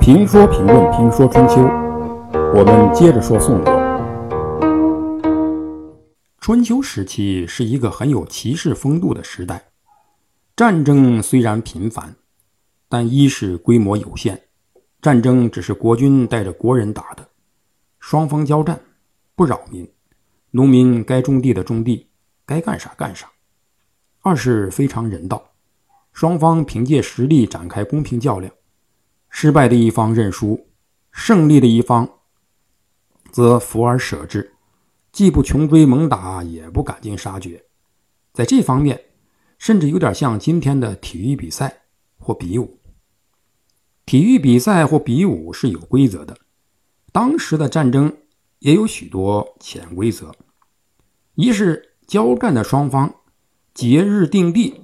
[0.00, 1.62] 评说评论评说春秋，
[2.54, 3.72] 我们接着说宋国。
[6.40, 9.70] 春秋时期是一个很有骑士风度的时代，
[10.54, 12.14] 战争虽然频繁，
[12.88, 14.42] 但一是规模有限，
[15.00, 17.26] 战争只是国君带着国人打的，
[17.98, 18.78] 双方交战
[19.34, 19.90] 不扰民，
[20.50, 22.08] 农民该种地的种地，
[22.44, 23.26] 该干啥干啥；
[24.20, 25.42] 二是非常人道，
[26.12, 28.52] 双方凭借实力展开公平较量，
[29.36, 30.68] 失败的一方认输，
[31.10, 32.08] 胜利的一方
[33.32, 34.54] 则福而舍之。
[35.10, 37.64] 既不穷追猛打，也不赶尽杀绝，
[38.32, 39.06] 在这方面，
[39.58, 41.82] 甚至有点像今天的体育比赛
[42.16, 42.78] 或比武。
[44.06, 46.38] 体育比赛或比武是有规则的，
[47.10, 48.16] 当时的战争
[48.60, 50.32] 也有许多潜规则：
[51.34, 53.12] 一是交战的双方
[53.74, 54.80] 节日定地，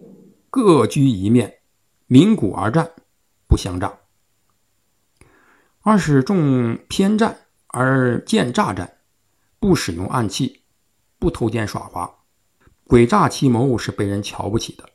[0.50, 1.58] 各居一面，
[2.08, 2.90] 鸣鼓而战，
[3.46, 3.99] 不相仗；
[5.82, 7.36] 二是重偏战
[7.68, 8.98] 而见诈战。
[9.58, 10.62] 不使用暗器，
[11.18, 12.10] 不偷奸耍滑，
[12.86, 14.88] 诡诈奇谋是被人瞧不起的。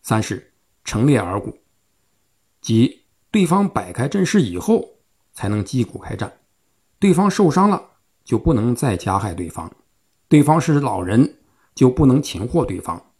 [0.00, 0.52] 三是
[0.84, 1.58] 成列而鼓，
[2.60, 4.88] 即对方摆开阵势以后
[5.32, 6.32] 才能击鼓开战，
[7.00, 7.82] 对方受伤了
[8.22, 9.72] 就不能再加害对方，
[10.28, 11.38] 对方是老人
[11.74, 13.10] 就不能擒获对方，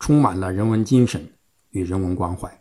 [0.00, 1.32] 充满了人文精神
[1.70, 2.48] 与人文关怀。《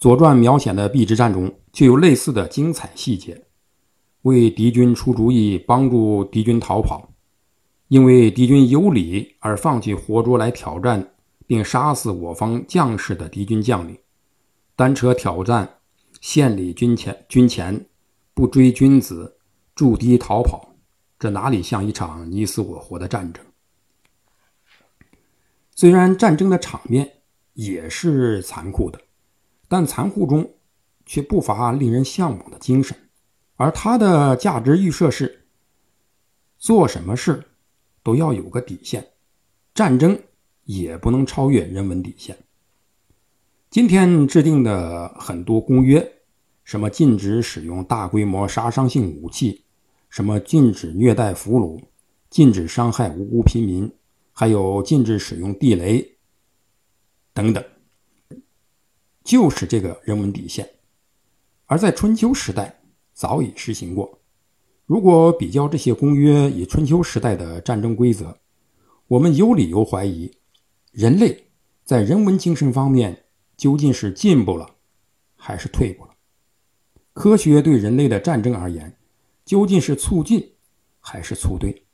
[0.00, 3.44] 左传》描写的邲之战中就有类似的精彩细节。
[4.22, 7.12] 为敌军出主意，帮助敌军逃跑，
[7.88, 11.12] 因为敌军有理而放弃活捉来挑战
[11.46, 13.98] 并杀死我方将士的敌军将领，
[14.74, 15.80] 单车挑战，
[16.22, 17.86] 献礼军前，军前
[18.32, 19.36] 不追君子，
[19.74, 20.76] 驻敌逃跑，
[21.18, 23.44] 这哪里像一场你死我活的战争？
[25.76, 27.20] 虽然战争的场面
[27.52, 29.00] 也是残酷的，
[29.70, 30.56] 但残酷中
[31.06, 32.96] 却不乏令人向往的精神。
[33.54, 35.46] 而他的价值预设是：
[36.58, 37.44] 做什么事
[38.02, 39.12] 都要有个底线，
[39.72, 40.18] 战争
[40.64, 42.36] 也不能超越人文底线。
[43.70, 46.14] 今天制定的很多公约，
[46.64, 49.64] 什么禁止使用大规模杀伤性武器，
[50.08, 51.80] 什么禁止虐待俘虏，
[52.28, 53.92] 禁止伤害无辜平民，
[54.32, 56.16] 还有禁止使用地雷
[57.32, 57.64] 等等，
[59.30, 60.68] 就是这个人文底线。
[61.66, 62.80] 而在春秋时代，
[63.12, 64.18] 早已实行过。
[64.86, 68.36] 如果比较这些公约与春秋时代的战争规则，
[69.06, 70.36] 我们有理由怀疑，
[70.90, 71.46] 人类
[71.84, 73.26] 在人文精神方面
[73.56, 74.68] 究竟是进步了，
[75.36, 76.10] 还是退步了？
[77.12, 78.96] 科学对人类的战争而言，
[79.44, 80.54] 究竟是促进
[80.98, 81.86] 还是促退？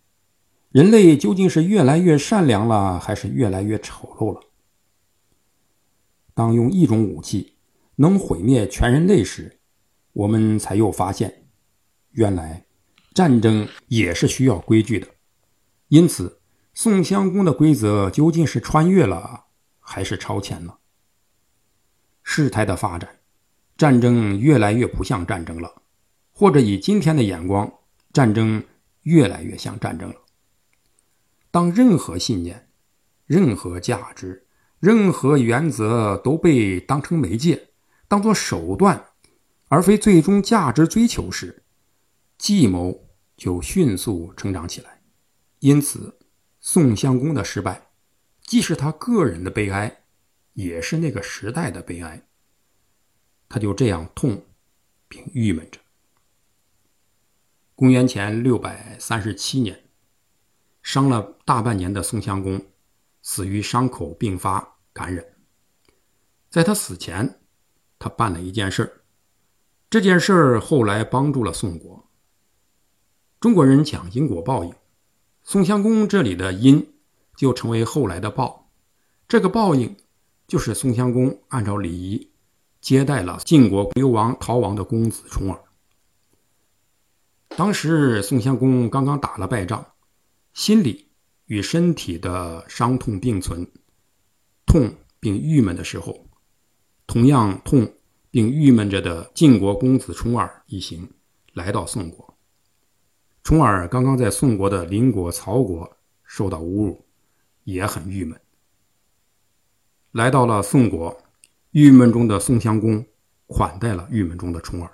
[0.70, 4.41] 人类究竟是越来越善良了，还是越来越丑陋了？
[6.36, 7.56] 当用一种武器
[7.94, 9.58] 能毁灭全人类时，
[10.12, 11.47] 我们才又发现，
[12.10, 12.66] 原来
[13.14, 15.08] 战争也是需要规矩的。
[15.88, 16.42] 因此，
[16.74, 19.47] 宋襄公的规则究竟是穿越了，
[19.80, 20.80] 还是超前了？
[22.22, 23.20] 事态的发展，
[23.78, 25.80] 战争越来越不像战争了，
[26.32, 27.72] 或者以今天的眼光，
[28.12, 28.62] 战争
[29.04, 30.16] 越来越像战争了。
[31.50, 32.68] 当任何信念、
[33.24, 34.45] 任何价值、
[34.78, 37.69] 任何原则都被当成媒介，
[38.09, 39.06] 当做手段。
[39.69, 41.64] 而非最终价值追求时，
[42.38, 45.03] 计谋就迅速成长起来。
[45.59, 46.19] 因此，
[46.60, 47.88] 宋襄公的失败，
[48.42, 50.04] 既是他个人的悲哀，
[50.53, 52.28] 也是那个时代的悲哀。
[53.48, 54.44] 他就这样痛，
[55.09, 55.81] 并郁闷着。
[57.75, 59.88] 公元前六百三十七年，
[60.81, 62.65] 伤了大半年的宋襄公，
[63.28, 65.25] 死于伤口并发感染。
[66.48, 67.41] 在他死前，
[67.98, 69.03] 他办了一件事儿。
[69.91, 72.09] 这件事儿后来帮助了宋国。
[73.41, 74.72] 中国人讲因果报应，
[75.42, 76.94] 宋襄公这里的因
[77.34, 78.70] 就成为后来的报。
[79.26, 79.97] 这个报应
[80.47, 82.31] 就是宋襄公按照礼仪
[82.81, 85.60] 接待了晋国流亡逃亡的公子重耳。
[87.56, 89.84] 当时宋襄公刚刚打了败仗，
[90.54, 91.09] 心里
[91.47, 93.66] 与身体的伤痛并存，
[94.66, 96.28] 痛并郁闷的时候，
[97.07, 97.93] 同样痛。
[98.28, 101.10] 并郁闷着的晋国公子重耳一行
[101.54, 102.37] 来到宋国。
[103.43, 107.07] 重耳刚刚在宋国的邻国曹国受到侮辱，
[107.65, 108.39] 也很郁闷。
[110.13, 111.16] 来到了宋国，
[111.71, 113.07] 郁闷中的宋襄公
[113.47, 114.91] 款待了郁闷中的重耳。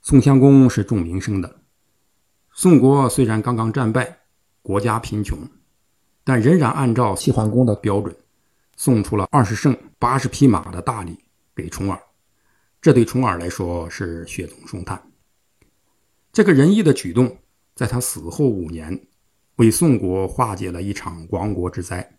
[0.00, 1.60] 宋襄公是重名声的，
[2.52, 4.20] 宋国虽然刚刚战败，
[4.68, 5.38] 国家贫穷，
[6.24, 8.14] 但仍然按照齐桓公的标准，
[8.76, 11.18] 送出了二十乘八十匹马的大礼
[11.56, 11.98] 给重耳。
[12.78, 15.10] 这对重耳来说是雪中送炭。
[16.34, 17.38] 这个仁义的举动，
[17.74, 19.06] 在他死后五年，
[19.56, 22.18] 为宋国化解了一场亡国之灾。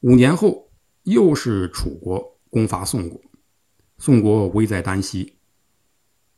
[0.00, 0.68] 五年后，
[1.04, 3.20] 又是楚国攻伐宋国，
[3.98, 5.36] 宋国危在旦夕。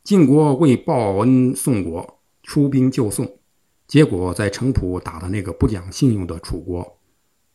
[0.03, 3.39] 晋国为报恩，宋国出兵救宋，
[3.87, 6.99] 结果在城濮打的那个不讲信用的楚国，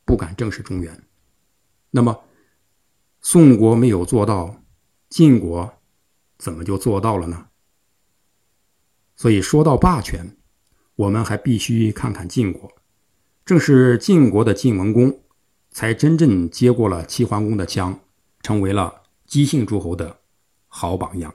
[0.05, 1.05] 不敢正视中原。
[1.91, 2.23] 那么，
[3.21, 4.63] 宋国没有做到，
[5.09, 5.75] 晋国
[6.39, 7.49] 怎么就做到了呢？
[9.17, 10.37] 所以说到霸权，
[10.95, 12.73] 我们还必须看看晋国。
[13.45, 15.25] 正是晋国的晋文公，
[15.71, 17.99] 才真正接过了齐桓公的枪，
[18.41, 20.21] 成为了姬姓诸侯的
[20.69, 21.35] 好榜样。